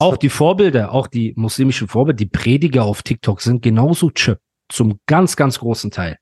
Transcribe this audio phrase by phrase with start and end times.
[0.00, 4.38] Auch die Vorbilder, auch die muslimischen Vorbilder, die Prediger auf TikTok sind genauso chip.
[4.68, 6.16] Zum ganz, ganz großen Teil.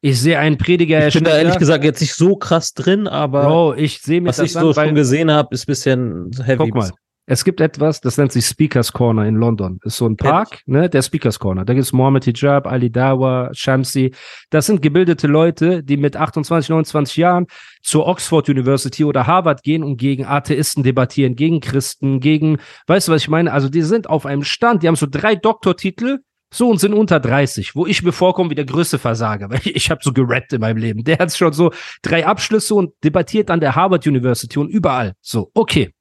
[0.00, 1.06] Ich sehe einen Prediger.
[1.06, 4.28] Ich bin da ehrlich gesagt jetzt nicht so krass drin, aber Bro, ich sehe mir
[4.28, 6.70] was ich so an, schon gesehen habe, ist bisschen heavy.
[6.70, 6.90] Guck mal.
[7.28, 9.80] Es gibt etwas, das nennt sich Speakers Corner in London.
[9.82, 11.64] Ist so ein Park, ne, der Speakers Corner.
[11.64, 14.14] Da gibt's Mohammed Hijab, Ali Dawa, Shamsi.
[14.50, 17.46] Das sind gebildete Leute, die mit 28, 29 Jahren
[17.82, 23.12] zur Oxford University oder Harvard gehen und gegen Atheisten debattieren, gegen Christen, gegen, weißt du,
[23.12, 23.52] was ich meine?
[23.52, 26.20] Also die sind auf einem Stand, die haben so drei Doktortitel,
[26.54, 29.74] so und sind unter 30, wo ich mir vorkomme wie der größte Versager, weil ich,
[29.74, 31.02] ich habe so gerettet in meinem Leben.
[31.02, 35.14] Der hat schon so drei Abschlüsse und debattiert an der Harvard University und überall.
[35.20, 35.92] So, okay.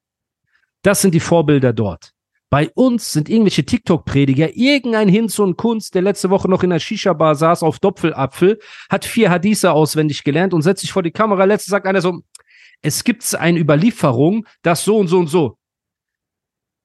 [0.85, 2.11] Das sind die Vorbilder dort.
[2.51, 6.79] Bei uns sind irgendwelche TikTok-Prediger, irgendein Hinz und Kunst, der letzte Woche noch in der
[6.79, 11.43] Shisha-Bar saß auf Doppelapfel, hat vier Hadithe auswendig gelernt und setzt sich vor die Kamera.
[11.45, 12.21] Letzte sagt einer so,
[12.83, 15.57] es gibt eine Überlieferung, das so und so und so.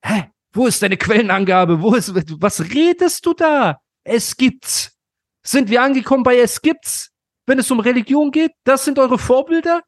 [0.02, 0.30] Hä?
[0.54, 1.82] Wo ist deine Quellenangabe?
[1.82, 3.80] Wo ist, was redest du da?
[4.02, 4.96] Es gibt's.
[5.42, 7.10] Sind wir angekommen bei es gibt's?
[7.44, 9.82] Wenn es um Religion geht, das sind eure Vorbilder?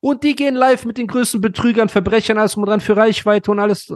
[0.00, 3.58] Und die gehen live mit den größten Betrügern, Verbrechern, alles drum dran für Reichweite und
[3.58, 3.92] alles.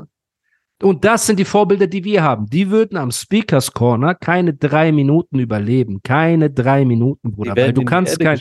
[0.83, 2.47] Und das sind die Vorbilder, die wir haben.
[2.47, 6.01] Die würden am Speakers Corner keine drei Minuten überleben.
[6.03, 7.55] Keine drei Minuten, Bruder.
[7.55, 8.41] Weil du kannst kein,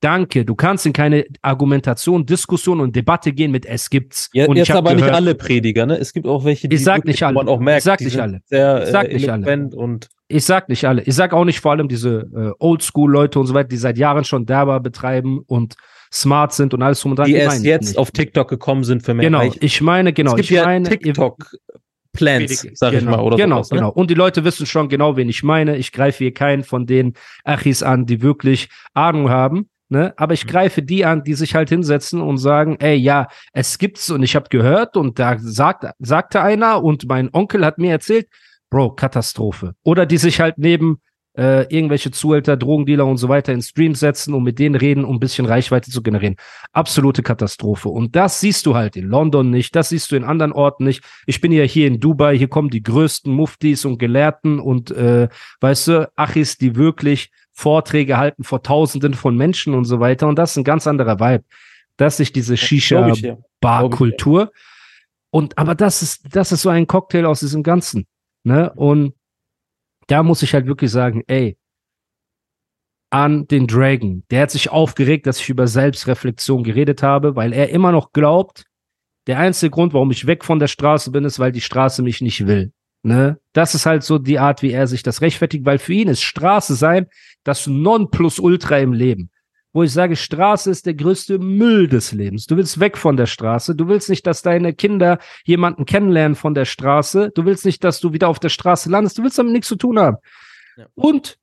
[0.00, 4.30] danke, du kannst in keine Argumentation, Diskussion und Debatte gehen mit es gibt's.
[4.32, 5.98] Ja, und jetzt aber nicht gehört- alle Prediger, ne?
[5.98, 7.34] Es gibt auch welche, Ich sag nicht alle.
[7.34, 8.40] man auch merkt, Ich sag die nicht alle.
[8.46, 9.68] Sehr, Ich sag äh, nicht alle.
[9.76, 11.02] und Ich sag nicht alle.
[11.02, 14.24] Ich sag auch nicht vor allem diese äh, Oldschool-Leute und so weiter, die seit Jahren
[14.24, 15.74] schon derber betreiben und
[16.12, 17.26] smart sind und alles drum und dran.
[17.26, 17.98] die erst ich jetzt nicht.
[17.98, 20.30] auf TikTok gekommen sind für mehr Genau, ich meine, genau.
[20.32, 23.76] es gibt ich ja meine, TikTok-Plans, sag ich genau, mal, oder Genau, sowas, ne?
[23.78, 23.90] genau.
[23.90, 25.76] Und die Leute wissen schon genau, wen ich meine.
[25.76, 27.14] Ich greife hier keinen von den
[27.44, 29.68] Achis an, die wirklich Ahnung haben.
[29.88, 30.14] Ne?
[30.16, 30.34] Aber Mhm.
[30.34, 34.22] ich greife die an, die sich halt hinsetzen und sagen, ey, ja, es gibt's und
[34.24, 38.26] ich habe gehört und da sagt, sagte einer und mein Onkel hat mir erzählt,
[38.68, 39.74] Bro, Katastrophe.
[39.84, 41.00] Oder die sich halt neben
[41.36, 45.16] äh, irgendwelche Zuhälter, Drogendealer und so weiter in Streams setzen und mit denen reden, um
[45.16, 46.36] ein bisschen Reichweite zu generieren.
[46.72, 47.88] Absolute Katastrophe.
[47.88, 51.04] Und das siehst du halt in London nicht, das siehst du in anderen Orten nicht.
[51.26, 55.28] Ich bin ja hier in Dubai, hier kommen die größten Muftis und Gelehrten und äh,
[55.60, 60.28] weißt du, Achis, die wirklich Vorträge halten vor Tausenden von Menschen und so weiter.
[60.28, 61.44] Und das ist ein ganz anderer Vibe.
[61.96, 62.56] Das ist diese.
[62.56, 64.52] Shisha-Bar-Kultur.
[65.30, 68.06] Und aber das ist, das ist so ein Cocktail aus diesem Ganzen.
[68.44, 68.72] Ne?
[68.74, 69.14] Und
[70.06, 71.56] da muss ich halt wirklich sagen, ey,
[73.10, 77.70] an den Dragon, der hat sich aufgeregt, dass ich über Selbstreflexion geredet habe, weil er
[77.70, 78.64] immer noch glaubt,
[79.26, 82.20] der einzige Grund, warum ich weg von der Straße bin, ist, weil die Straße mich
[82.20, 82.72] nicht will.
[83.02, 83.38] Ne?
[83.52, 86.22] Das ist halt so die Art, wie er sich das rechtfertigt, weil für ihn ist
[86.22, 87.06] Straße sein
[87.44, 89.30] das Nonplusultra im Leben.
[89.76, 92.46] Wo ich sage, Straße ist der größte Müll des Lebens.
[92.46, 93.74] Du willst weg von der Straße.
[93.74, 97.30] Du willst nicht, dass deine Kinder jemanden kennenlernen von der Straße.
[97.34, 99.18] Du willst nicht, dass du wieder auf der Straße landest.
[99.18, 100.16] Du willst damit nichts zu tun haben.
[100.78, 100.86] Ja.
[100.94, 101.36] Und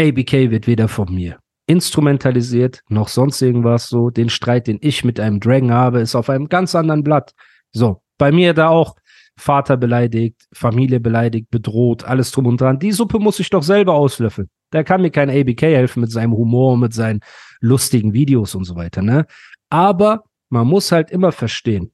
[0.00, 4.10] ABK wird weder von mir instrumentalisiert, noch sonst irgendwas so.
[4.10, 7.34] Den Streit, den ich mit einem Dragon habe, ist auf einem ganz anderen Blatt.
[7.70, 8.96] So, bei mir da auch
[9.36, 12.80] Vater beleidigt, Familie beleidigt, bedroht, alles drum und dran.
[12.80, 14.50] Die Suppe muss ich doch selber auslöffeln.
[14.74, 17.20] Da kann mir kein ABK helfen mit seinem Humor, mit seinen
[17.60, 19.24] lustigen Videos und so weiter, ne?
[19.70, 21.92] Aber man muss halt immer verstehen.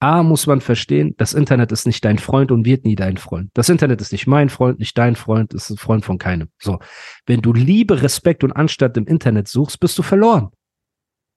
[0.00, 3.50] A, muss man verstehen, das Internet ist nicht dein Freund und wird nie dein Freund.
[3.52, 6.48] Das Internet ist nicht mein Freund, nicht dein Freund, ist ein Freund von keinem.
[6.58, 6.78] So.
[7.26, 10.48] Wenn du Liebe, Respekt und Anstand im Internet suchst, bist du verloren.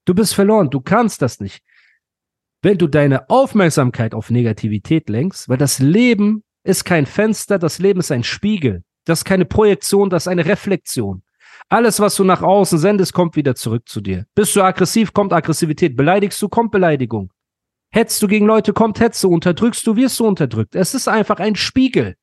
[0.06, 0.70] Du bist verloren.
[0.70, 1.62] Du kannst das nicht.
[2.62, 8.00] Wenn du deine Aufmerksamkeit auf Negativität lenkst, weil das Leben ist kein Fenster, das Leben
[8.00, 8.84] ist ein Spiegel.
[9.12, 11.22] Das ist keine Projektion, das ist eine Reflexion.
[11.68, 14.26] Alles, was du nach außen sendest, kommt wieder zurück zu dir.
[14.36, 15.98] Bist du aggressiv, kommt Aggressivität.
[15.98, 17.30] Beleidigst du, kommt Beleidigung.
[17.90, 19.28] Hetzt du gegen Leute, kommt Hetze.
[19.28, 20.76] Unterdrückst du, wirst du unterdrückt.
[20.76, 22.16] Es ist einfach ein Spiegel.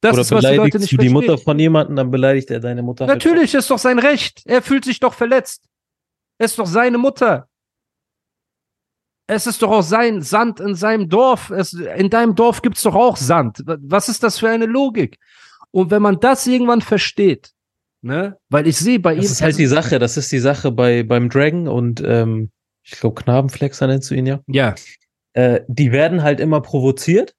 [0.00, 1.30] Das Oder ist, was die Leute beleidigst nicht du die verstehen.
[1.30, 3.06] Mutter von jemandem, dann beleidigt er deine Mutter.
[3.06, 4.42] Natürlich ist doch sein Recht.
[4.46, 5.62] Er fühlt sich doch verletzt.
[6.38, 7.48] Es ist doch seine Mutter.
[9.28, 11.50] Es ist doch auch sein Sand in seinem Dorf.
[11.50, 13.62] Es, in deinem Dorf gibt's doch auch Sand.
[13.64, 15.20] Was ist das für eine Logik?
[15.76, 17.52] Und wenn man das irgendwann versteht,
[18.00, 19.20] ne, weil ich sehe bei ihm.
[19.20, 22.50] Das ist halt die Sache, das ist die Sache bei, beim Dragon und ähm,
[22.82, 24.40] ich glaube Knabenflexer nennst du ihn ja.
[24.46, 24.74] Ja.
[25.34, 27.34] äh, die werden halt immer provoziert,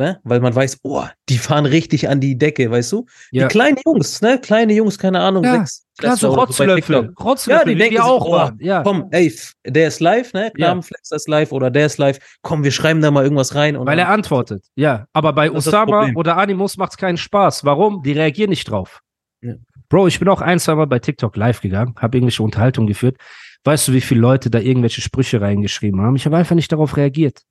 [0.00, 0.20] ne?
[0.24, 3.06] Weil man weiß, oh, die fahren richtig an die Decke, weißt du?
[3.30, 3.46] Ja.
[3.46, 4.40] Die kleinen Jungs, ne?
[4.40, 5.86] Kleine Jungs, keine Ahnung, Ja, sechs.
[5.98, 7.12] Klar, so Rotzlöffel.
[7.20, 8.58] Rotzlöffel, Ja, die denken sich, auch oh, waren.
[8.60, 8.82] Ja.
[8.82, 9.32] Komm, ey,
[9.64, 10.50] der ist live, ne?
[10.56, 10.68] Ja.
[10.68, 12.18] Kramenflex ist live oder der ist live.
[12.42, 13.76] Komm, wir schreiben da mal irgendwas rein.
[13.76, 14.64] Und Weil er antwortet.
[14.74, 17.64] Ja, aber bei Osama oder Animus macht es keinen Spaß.
[17.64, 18.02] Warum?
[18.02, 19.00] Die reagieren nicht drauf.
[19.42, 19.54] Ja.
[19.88, 23.16] Bro, ich bin auch ein, zwei Mal bei TikTok live gegangen, habe irgendwelche Unterhaltung geführt.
[23.64, 26.16] Weißt du, wie viele Leute da irgendwelche Sprüche reingeschrieben haben?
[26.16, 27.42] Ich habe einfach nicht darauf reagiert.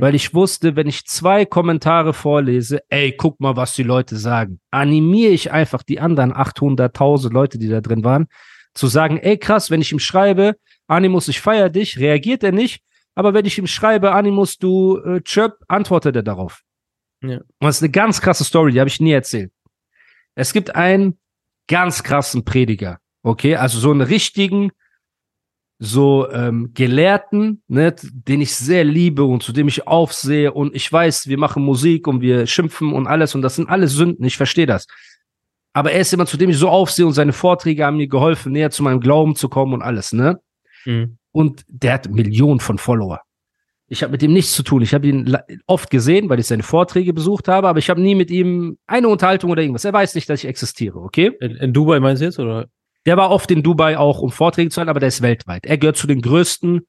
[0.00, 4.60] Weil ich wusste, wenn ich zwei Kommentare vorlese, ey, guck mal, was die Leute sagen,
[4.70, 8.26] animiere ich einfach die anderen 800.000 Leute, die da drin waren,
[8.74, 10.56] zu sagen, ey, krass, wenn ich ihm schreibe,
[10.86, 12.82] Animus, ich feier dich, reagiert er nicht,
[13.14, 16.62] aber wenn ich ihm schreibe, Animus, du äh, chirp, antwortet er darauf.
[17.22, 17.38] Ja.
[17.38, 19.52] Und das ist eine ganz krasse Story, die habe ich nie erzählt.
[20.34, 21.18] Es gibt einen
[21.66, 24.70] ganz krassen Prediger, okay, also so einen richtigen,
[25.78, 30.92] so ähm, Gelehrten, ne, den ich sehr liebe und zu dem ich aufsehe und ich
[30.92, 34.36] weiß, wir machen Musik und wir schimpfen und alles und das sind alles Sünden, ich
[34.36, 34.86] verstehe das.
[35.72, 38.52] Aber er ist jemand, zu dem ich so aufsehe und seine Vorträge haben mir geholfen,
[38.52, 40.40] näher zu meinem Glauben zu kommen und alles, ne?
[40.84, 41.18] Mhm.
[41.30, 43.20] Und der hat Millionen von Follower.
[43.86, 44.82] Ich habe mit ihm nichts zu tun.
[44.82, 45.36] Ich habe ihn
[45.66, 49.08] oft gesehen, weil ich seine Vorträge besucht habe, aber ich habe nie mit ihm eine
[49.08, 49.84] Unterhaltung oder irgendwas.
[49.84, 51.32] Er weiß nicht, dass ich existiere, okay?
[51.40, 52.68] In, in Dubai meinst du jetzt, oder?
[53.08, 55.64] Der war oft in Dubai auch, um Vorträge zu halten, aber der ist weltweit.
[55.64, 56.82] Er gehört zu den größten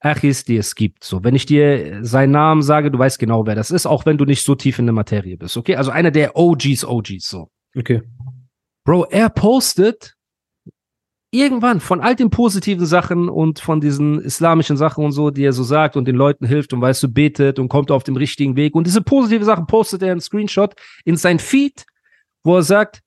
[0.00, 1.02] Achis, die es gibt.
[1.02, 4.18] So, wenn ich dir seinen Namen sage, du weißt genau, wer das ist, auch wenn
[4.18, 5.76] du nicht so tief in der Materie bist, okay?
[5.76, 7.48] Also einer der OGs, OGs, so.
[7.74, 8.02] Okay.
[8.84, 10.14] Bro, er postet
[11.30, 15.54] irgendwann von all den positiven Sachen und von diesen islamischen Sachen und so, die er
[15.54, 18.56] so sagt und den Leuten hilft und weißt du, betet und kommt auf dem richtigen
[18.56, 18.74] Weg.
[18.74, 20.74] Und diese positive Sachen postet er einen Screenshot
[21.06, 21.86] in sein Feed,
[22.44, 23.00] wo er sagt,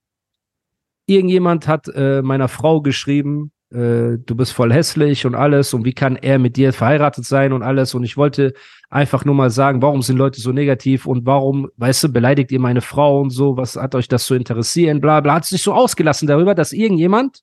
[1.06, 5.94] irgendjemand hat äh, meiner Frau geschrieben, äh, du bist voll hässlich und alles und wie
[5.94, 8.54] kann er mit dir verheiratet sein und alles und ich wollte
[8.90, 12.60] einfach nur mal sagen, warum sind Leute so negativ und warum, weißt du, beleidigt ihr
[12.60, 15.74] meine Frau und so, was hat euch das zu interessieren, bla bla, hat sich so
[15.74, 17.42] ausgelassen darüber, dass irgendjemand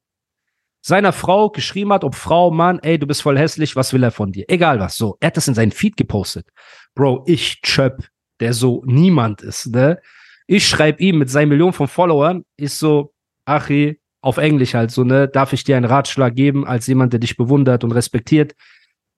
[0.80, 4.10] seiner Frau geschrieben hat, ob Frau, Mann, ey, du bist voll hässlich, was will er
[4.10, 4.44] von dir?
[4.48, 5.16] Egal was, so.
[5.20, 6.48] Er hat das in seinen Feed gepostet.
[6.94, 8.04] Bro, ich Chöp,
[8.40, 10.00] der so niemand ist, ne?
[10.48, 13.12] Ich schreibe ihm mit seinen Millionen von Followern, ist so,
[13.44, 15.28] Achi, auf Englisch halt so, ne?
[15.28, 18.54] Darf ich dir einen Ratschlag geben, als jemand, der dich bewundert und respektiert?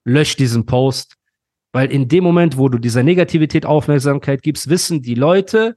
[0.05, 1.17] Lösch diesen Post.
[1.73, 5.77] Weil in dem Moment, wo du dieser Negativität Aufmerksamkeit gibst, wissen die Leute,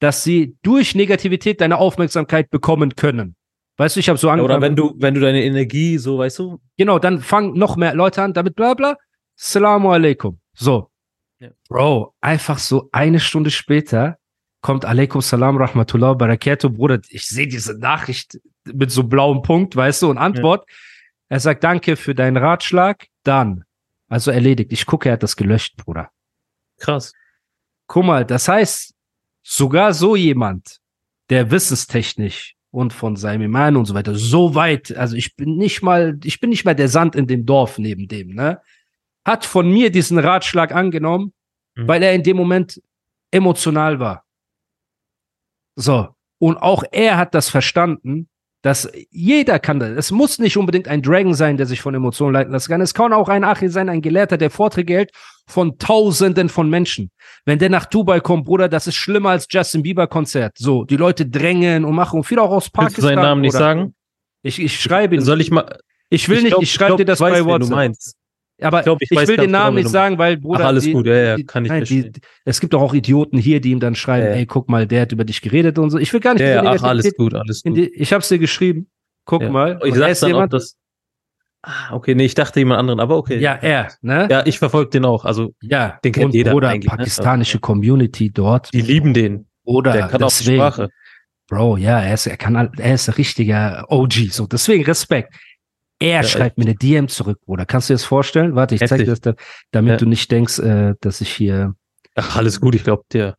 [0.00, 3.36] dass sie durch Negativität deine Aufmerksamkeit bekommen können.
[3.76, 4.56] Weißt du, ich habe so Ja, angefangen.
[4.56, 7.94] oder wenn du, wenn du deine Energie so, weißt du, Genau, dann fangen noch mehr
[7.94, 8.96] Leute an, damit bla bla.
[9.36, 10.38] Salamu alaikum.
[10.54, 10.90] So.
[11.40, 11.48] Ja.
[11.68, 14.18] Bro, einfach so eine Stunde später
[14.60, 16.70] kommt alaikum salam rahmatullah barakatuh.
[16.70, 20.68] Bruder, ich sehe diese Nachricht mit so blauem Punkt, weißt du, und Antwort.
[21.28, 23.06] Er sagt, danke für deinen Ratschlag.
[23.22, 23.64] Dann.
[24.08, 24.72] Also erledigt.
[24.72, 26.10] Ich gucke, er hat das gelöscht, Bruder.
[26.78, 27.12] krass.
[27.86, 28.94] Guck mal, das heißt,
[29.42, 30.78] sogar so jemand,
[31.28, 35.82] der wissenstechnisch und von seinem Iman und so weiter so weit, also ich bin nicht
[35.82, 38.60] mal, ich bin nicht mal der Sand in dem Dorf neben dem, ne?
[39.24, 41.32] Hat von mir diesen Ratschlag angenommen,
[41.76, 41.88] Mhm.
[41.88, 42.80] weil er in dem Moment
[43.32, 44.24] emotional war.
[45.80, 46.08] So.
[46.38, 48.28] Und auch er hat das verstanden,
[48.62, 49.90] dass jeder kann das.
[49.90, 52.80] Es muss nicht unbedingt ein Dragon sein, der sich von Emotionen leiten lassen kann.
[52.82, 55.10] Es kann auch ein Achi sein, ein Gelehrter, der Vorträge hält
[55.46, 57.10] von Tausenden von Menschen.
[57.46, 60.56] Wenn der nach Dubai kommt, Bruder, das ist schlimmer als Justin Bieber Konzert.
[60.58, 62.18] So, die Leute drängen und machen.
[62.18, 63.02] Und viele auch aus Willst Pakistan.
[63.02, 63.64] du seinen Namen nicht Bruder.
[63.64, 63.94] sagen?
[64.42, 65.22] Ich, ich schreibe ihn.
[65.22, 65.78] Soll ich mal.
[66.10, 67.70] ich will nicht, glaub- ich schreibe dir das ich bei wen Du WhatsApp.
[67.70, 68.14] meinst.
[68.62, 70.64] Aber Ich glaub, ich ich will den Namen genau, wen nicht sagen, weil, Bruder.
[70.64, 72.12] Ach, alles die, gut, ja, ja, kann ich nein, die.
[72.44, 75.02] Es gibt auch auch Idioten hier, die ihm dann schreiben, Ja, ey, guck mal, der
[75.02, 75.98] hat über dich geredet und so.
[75.98, 77.76] Ich will gar nicht Ja, ach, alles gut, alles gut.
[77.76, 78.88] die, ich hab's dir geschrieben.
[79.24, 79.50] Guck Ja.
[79.50, 79.78] mal.
[79.84, 80.76] Ich Und er sag ist dann auch, dass.
[81.62, 83.38] Ah, okay, nee, ich dachte jemand anderen, aber okay.
[83.38, 84.26] ja, er, ne?
[84.30, 85.26] Ja, ich verfolge den auch.
[85.26, 86.96] Also, Ja, Den kennt und jeder eigentlich, ne?
[86.96, 88.72] pakistanische Also, Community dort.
[88.72, 89.46] die lieben den.
[89.64, 90.88] Oder Der kann auch die deswegen, Sprache.
[91.48, 94.46] Bro, ja, er ist, er kann, er ist ein richtiger OG, so.
[94.46, 95.34] Deswegen Respekt.
[96.00, 97.66] Er Ja, schreibt mir eine DM zurück, Bruder.
[97.66, 98.54] Kannst du dir das vorstellen?
[98.56, 99.34] Warte, ich zeig dir das, da,
[99.70, 99.96] damit Ja.
[99.98, 101.74] du nicht denkst, äh, dass ich hier,
[102.16, 103.36] Ach, alles gut, ich glaube, der.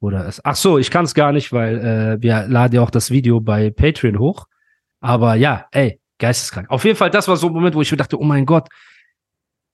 [0.00, 2.90] oder es, ach so, ich kann es gar nicht, weil, äh, wir laden ja auch
[2.90, 4.46] das Video bei Patreon hoch.
[5.00, 6.70] Aber ja, ey, geisteskrank.
[6.70, 8.68] Auf jeden Fall, das war so ein Moment, wo ich mir dachte, oh mein Gott,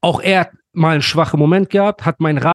[0.00, 2.54] auch er hat mal einen schwachen Moment gehabt, hat meinen Rat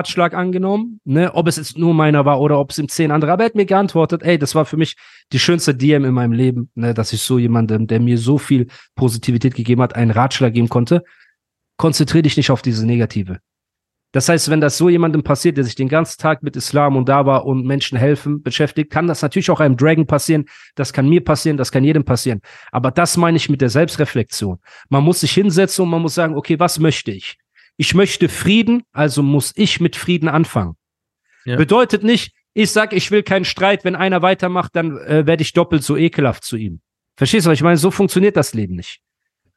[0.00, 3.32] Ratschlag angenommen, ne, ob es jetzt nur meiner war oder ob es ihm zehn andere,
[3.32, 4.96] aber er hat mir geantwortet, ey, das war für mich
[5.32, 8.68] die schönste DM in meinem Leben, ne, dass ich so jemandem, der mir so viel
[8.94, 11.04] Positivität gegeben hat, einen Ratschlag geben konnte.
[11.76, 13.40] Konzentriere dich nicht auf diese Negative.
[14.12, 17.08] Das heißt, wenn das so jemandem passiert, der sich den ganzen Tag mit Islam und
[17.08, 20.46] Dava und Menschen helfen beschäftigt, kann das natürlich auch einem Dragon passieren.
[20.74, 22.40] Das kann mir passieren, das kann jedem passieren.
[22.72, 24.58] Aber das meine ich mit der Selbstreflexion.
[24.88, 27.38] Man muss sich hinsetzen und man muss sagen, okay, was möchte ich?
[27.80, 30.74] Ich möchte Frieden, also muss ich mit Frieden anfangen.
[31.46, 31.56] Ja.
[31.56, 35.54] Bedeutet nicht, ich sag, ich will keinen Streit, wenn einer weitermacht, dann äh, werde ich
[35.54, 36.80] doppelt so ekelhaft zu ihm.
[37.16, 37.78] Verstehst du, ich meine?
[37.78, 39.00] So funktioniert das Leben nicht.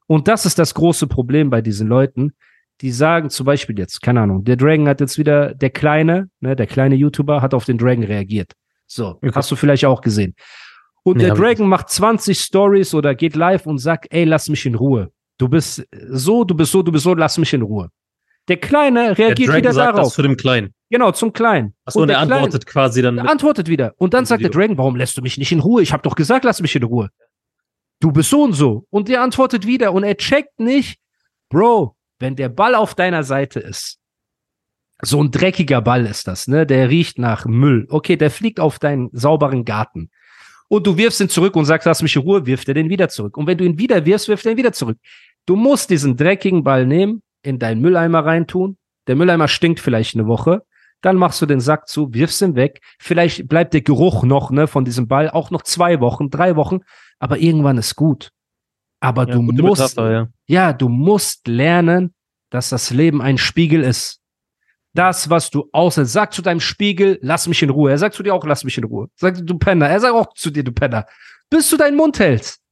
[0.08, 2.32] Und das ist das große Problem bei diesen Leuten,
[2.80, 6.56] die sagen zum Beispiel jetzt, keine Ahnung, der Dragon hat jetzt wieder, der kleine, ne,
[6.56, 8.54] der kleine YouTuber hat auf den Dragon reagiert.
[8.88, 9.32] So, Okay.
[9.36, 10.34] hast du vielleicht auch gesehen.
[11.04, 14.66] Und Nee, der Dragon macht 20 Stories oder geht live und sagt, ey, lass mich
[14.66, 15.12] in Ruhe.
[15.38, 17.90] Du bist so, du bist so, du bist so, lass mich in Ruhe.
[18.50, 20.08] Der Kleine Der reagiert Dragon wieder sagt darauf.
[20.08, 20.74] das zu dem Kleinen.
[20.90, 21.74] Genau, zum Kleinen.
[21.86, 23.18] Achso, und der Kleine- antwortet quasi dann.
[23.18, 23.94] er Mit, antwortet wieder.
[23.98, 24.62] Und dann sagt der Video.
[24.62, 25.82] Dragon, warum lässt du mich nicht in Ruhe?
[25.82, 27.10] Ich habe doch gesagt, lass mich in Ruhe.
[28.00, 28.86] Du bist so und so.
[28.90, 29.94] Und der antwortet wieder.
[29.94, 31.00] Und er checkt nicht,
[31.50, 33.98] Bro, wenn der Ball auf deiner Seite ist,
[35.02, 36.66] so ein dreckiger Ball ist das, ne?
[36.66, 37.86] Der riecht nach Müll.
[37.90, 40.10] Okay, der fliegt auf deinen sauberen Garten.
[40.70, 43.10] Und du wirfst ihn zurück und sagst, lass mich in Ruhe, wirft er den wieder
[43.10, 43.38] zurück.
[43.38, 44.98] Und wenn du ihn wieder wirfst, wirft er ihn wieder zurück.
[45.46, 48.78] Du musst diesen dreckigen Ball nehmen, in deinen Mülleimer reintun.
[49.08, 50.64] Der Mülleimer stinkt vielleicht eine Woche.
[51.02, 52.82] Dann machst du den Sack zu, wirfst ihn weg.
[52.98, 56.80] Vielleicht bleibt der Geruch noch, ne, von diesem Ball auch noch zwei Wochen, drei Wochen.
[57.20, 58.32] Aber irgendwann ist gut.
[59.02, 60.28] Aber ja, du musst, Metapher, ja.
[60.48, 62.14] ja, du musst lernen,
[62.50, 64.22] dass das Leben ein Spiegel ist.
[64.94, 67.92] Das, was du außer, sag zu deinem Spiegel, lass mich in Ruhe.
[67.92, 69.10] Er sagt zu dir auch, lass mich in Ruhe.
[69.16, 69.90] Sag du Penner.
[69.90, 71.06] Er sagt auch zu dir, du Penner.
[71.50, 72.63] Bis du deinen Mund hältst.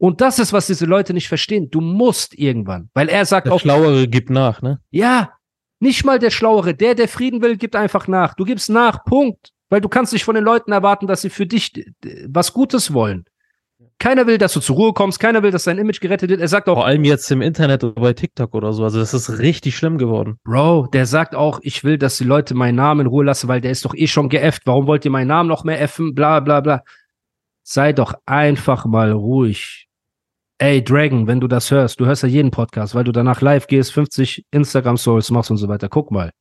[0.00, 1.70] Und das ist, was diese Leute nicht verstehen.
[1.70, 2.88] Du musst irgendwann.
[2.94, 4.80] Weil er sagt Der auch, Schlauere gibt nach, ne?
[4.90, 5.32] ja,
[5.78, 6.74] nicht mal der Schlauere.
[6.74, 8.32] Der, der Frieden will, gibt einfach nach.
[8.34, 9.50] Du gibst nach, Punkt.
[9.68, 11.84] Weil du kannst nicht von den Leuten erwarten, dass sie für dich
[12.26, 13.26] was Gutes wollen.
[13.98, 15.20] Keiner will, dass du zur Ruhe kommst.
[15.20, 16.40] Keiner will, dass dein Image gerettet wird.
[16.40, 18.84] Er sagt auch, Vor allem jetzt im Internet oder bei TikTok oder so.
[18.84, 20.38] Also das ist richtig schlimm geworden.
[20.44, 23.60] Bro, der sagt auch, ich will, dass die Leute meinen Namen in Ruhe lassen, weil
[23.60, 24.62] der ist doch eh schon geäfft.
[24.64, 26.14] Warum wollt ihr meinen Namen noch mehr effen?
[26.14, 26.82] Bla, bla, bla.
[27.62, 29.89] Sei doch einfach mal ruhig.
[30.62, 33.66] Ey, Dragon, wenn du das hörst, du hörst ja jeden Podcast, weil du danach live
[33.66, 35.88] gehst, 50 Instagram-Stories machst und so weiter.
[35.88, 36.32] Guck mal.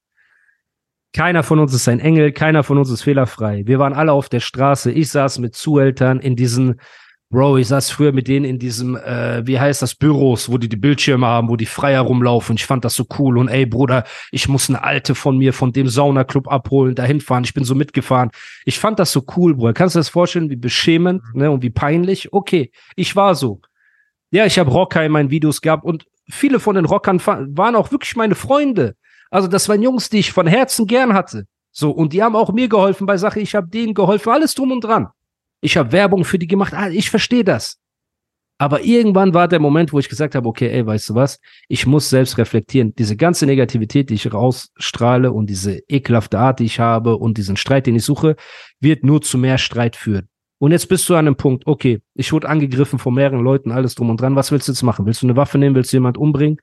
[1.13, 3.63] Keiner von uns ist ein Engel, keiner von uns ist fehlerfrei.
[3.65, 4.91] Wir waren alle auf der Straße.
[4.91, 6.81] Ich saß mit Zueltern in diesen,
[7.29, 10.67] Bro, ich saß früher mit denen in diesem, äh, wie heißt das, Büros, wo die
[10.67, 12.57] die Bildschirme haben, wo die Freier rumlaufen.
[12.57, 13.38] Ich fand das so cool.
[13.38, 17.45] Und ey, Bruder, ich muss eine alte von mir, von dem Saunaclub abholen, dahin fahren.
[17.45, 18.31] Ich bin so mitgefahren.
[18.65, 19.71] Ich fand das so cool, Bruder.
[19.71, 22.33] Kannst du dir das vorstellen, wie beschämend ne, und wie peinlich?
[22.33, 23.61] Okay, ich war so.
[24.31, 27.91] Ja, ich habe Rocker in meinen Videos gehabt und viele von den Rockern waren auch
[27.91, 28.95] wirklich meine Freunde.
[29.31, 31.45] Also das waren Jungs, die ich von Herzen gern hatte.
[31.71, 34.71] So, und die haben auch mir geholfen bei Sachen, ich habe denen geholfen, alles drum
[34.71, 35.07] und dran.
[35.62, 37.77] Ich habe Werbung für die gemacht, ah, ich verstehe das.
[38.62, 41.86] Aber irgendwann war der Moment, wo ich gesagt habe, okay, ey, weißt du was, ich
[41.86, 42.93] muss selbst reflektieren.
[42.95, 47.55] Diese ganze Negativität, die ich rausstrahle und diese ekelhafte Art, die ich habe und diesen
[47.55, 48.36] Streit, den ich suche,
[48.81, 50.27] wird nur zu mehr Streit führen.
[50.59, 53.95] Und jetzt bist du an einem Punkt, okay, ich wurde angegriffen von mehreren Leuten, alles
[53.95, 54.35] drum und dran.
[54.35, 55.05] Was willst du jetzt machen?
[55.05, 55.73] Willst du eine Waffe nehmen?
[55.73, 56.57] Willst du jemand umbringen?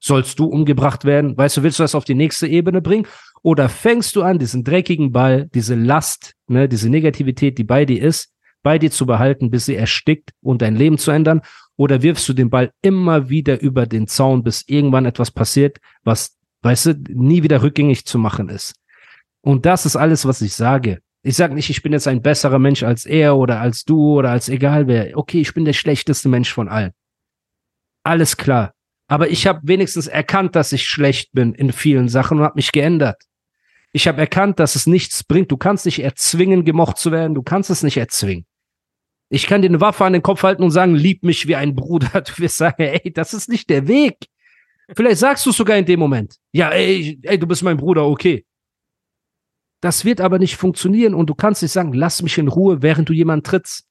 [0.00, 1.36] Sollst du umgebracht werden?
[1.36, 3.06] Weißt du, willst du das auf die nächste Ebene bringen?
[3.42, 8.02] Oder fängst du an, diesen dreckigen Ball, diese Last, ne, diese Negativität, die bei dir
[8.02, 11.42] ist, bei dir zu behalten, bis sie erstickt und dein Leben zu ändern?
[11.76, 16.38] Oder wirfst du den Ball immer wieder über den Zaun, bis irgendwann etwas passiert, was,
[16.62, 18.74] weißt du, nie wieder rückgängig zu machen ist?
[19.42, 21.00] Und das ist alles, was ich sage.
[21.26, 24.30] Ich sage nicht, ich bin jetzt ein besserer Mensch als er oder als du oder
[24.30, 25.18] als egal wer.
[25.18, 26.92] Okay, ich bin der schlechteste Mensch von allen.
[28.04, 28.74] Alles klar.
[29.08, 32.70] Aber ich habe wenigstens erkannt, dass ich schlecht bin in vielen Sachen und habe mich
[32.70, 33.20] geändert.
[33.90, 35.50] Ich habe erkannt, dass es nichts bringt.
[35.50, 37.34] Du kannst nicht erzwingen, gemocht zu werden.
[37.34, 38.46] Du kannst es nicht erzwingen.
[39.28, 41.74] Ich kann dir eine Waffe an den Kopf halten und sagen, lieb mich wie ein
[41.74, 42.20] Bruder.
[42.20, 44.28] Du wirst sagen, ey, das ist nicht der Weg.
[44.94, 46.36] Vielleicht sagst du es sogar in dem Moment.
[46.52, 48.46] Ja, ey, ey, du bist mein Bruder, okay.
[49.80, 53.08] Das wird aber nicht funktionieren und du kannst nicht sagen, lass mich in Ruhe, während
[53.08, 53.86] du jemanden trittst.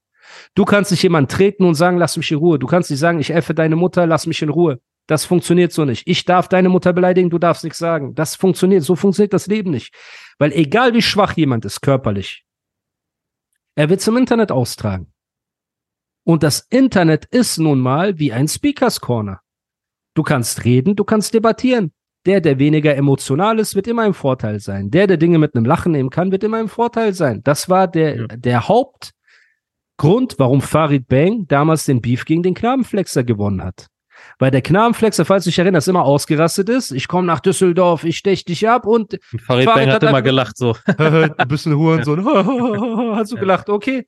[0.56, 2.58] Du kannst nicht jemanden treten und sagen, lass mich in Ruhe.
[2.58, 4.80] Du kannst nicht sagen, ich effe deine Mutter, lass mich in Ruhe.
[5.08, 6.04] Das funktioniert so nicht.
[6.08, 8.16] Ich darf deine Mutter beleidigen, du darfst nichts sagen.
[8.16, 9.94] Das funktioniert, so funktioniert das Leben nicht.
[10.40, 12.44] Weil egal wie schwach jemand ist körperlich,
[13.76, 15.12] er wird zum Internet austragen.
[16.24, 19.42] Und das Internet ist nun mal wie ein Speakers Corner.
[20.16, 21.94] Du kannst reden, du kannst debattieren.
[22.26, 24.90] Der, der weniger emotional ist, wird immer im Vorteil sein.
[24.90, 27.42] Der, der Dinge mit einem Lachen nehmen kann, wird immer im Vorteil sein.
[27.44, 28.28] Das war der, Ja.
[28.28, 33.88] der Hauptgrund, warum Farid Bang damals den Beef gegen den Knabenflexer gewonnen hat.
[34.40, 36.92] Weil der Knabenflexer, falls du dich erinnerst, immer ausgerastet ist.
[36.92, 40.22] Ich komme nach Düsseldorf, ich stech dich ab und Farid Farid Bang hat hat immer
[40.22, 40.76] gelacht so.
[40.98, 42.26] ein Hurensohn.
[43.16, 44.08] Hast du gelacht, okay.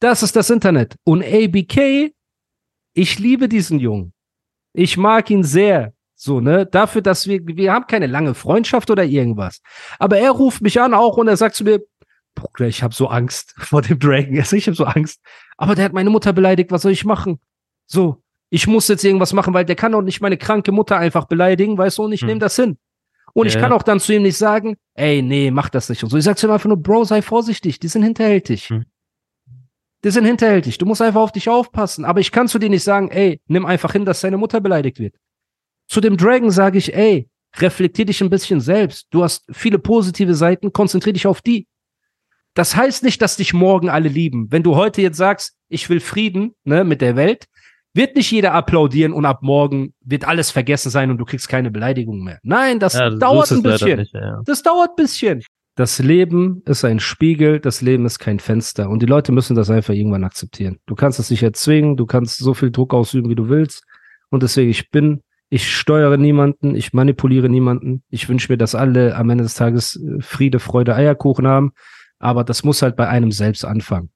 [0.00, 0.96] Das ist das Internet.
[1.04, 2.12] Und ABK,
[2.94, 4.12] ich liebe diesen Jungen.
[4.72, 5.92] Ich mag ihn sehr.
[6.18, 6.64] So, ne?
[6.66, 9.60] Dafür, dass wir, wir haben keine lange Freundschaft oder irgendwas.
[9.98, 11.80] Aber er ruft mich an auch und er sagt zu mir,
[12.34, 14.36] Bruder, ich habe so Angst vor dem Dragon.
[14.38, 15.20] Also ich habe so Angst.
[15.58, 17.38] Aber der hat meine Mutter beleidigt, was soll ich machen?
[17.86, 21.26] So, ich muss jetzt irgendwas machen, weil der kann doch nicht meine kranke Mutter einfach
[21.26, 22.28] beleidigen, weißt du, und ich Hm.
[22.28, 22.78] nehme das hin.
[23.34, 23.60] Und ich Ja.
[23.60, 26.16] kann auch dann zu ihm nicht sagen, ey, nee, mach das nicht und so.
[26.16, 28.70] Ich sag zu ihm einfach nur, Bro, sei vorsichtig, die sind hinterhältig.
[28.70, 28.86] Hm.
[30.04, 32.04] Die sind hinterhältig, du musst einfach auf dich aufpassen.
[32.06, 34.98] Aber ich kann zu dir nicht sagen, ey, nimm einfach hin, dass deine Mutter beleidigt
[34.98, 35.14] wird.
[35.88, 37.28] Zu dem Dragon sage ich, ey,
[37.58, 39.06] reflektier dich ein bisschen selbst.
[39.10, 41.66] Du hast viele positive Seiten, konzentrier dich auf die.
[42.54, 44.46] Das heißt nicht, dass dich morgen alle lieben.
[44.50, 47.46] Wenn du heute jetzt sagst, ich will Frieden ne, mit der Welt,
[47.92, 51.70] wird nicht jeder applaudieren und ab morgen wird alles vergessen sein und du kriegst keine
[51.70, 52.38] Beleidigung mehr.
[52.42, 53.98] Nein, das Ja, dauert ein bisschen.
[54.00, 54.42] nicht, ja.
[54.44, 55.42] Das dauert ein bisschen.
[55.76, 58.88] Das Leben ist ein Spiegel, das Leben ist kein Fenster.
[58.88, 60.78] Und die Leute müssen das einfach irgendwann akzeptieren.
[60.86, 63.84] Du kannst es nicht erzwingen, du kannst so viel Druck ausüben, wie du willst.
[64.30, 68.02] Und deswegen, ich bin, ich steuere niemanden, ich manipuliere niemanden.
[68.10, 71.72] Ich wünsche mir, dass alle am Ende des Tages äh, Friede, Freude, Eierkuchen haben.
[72.18, 74.10] Aber das muss halt bei einem selbst anfangen.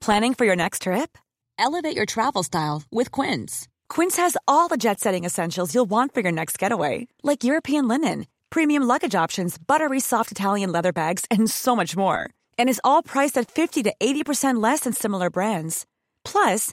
[0.00, 1.18] Planning for your next trip?
[1.58, 3.68] Elevate your travel style with Quince.
[3.90, 7.86] Quince has all the jet setting essentials you'll want for your next getaway, like European
[7.86, 12.30] linen, premium luggage options, buttery soft Italian leather bags, and so much more.
[12.58, 15.84] And is all priced at 50 to 80% less than similar brands.
[16.24, 16.72] Plus,